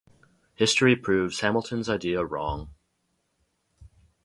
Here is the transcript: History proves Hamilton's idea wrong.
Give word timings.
History 0.55 0.95
proves 0.95 1.41
Hamilton's 1.41 1.87
idea 1.87 2.25
wrong. 2.25 2.73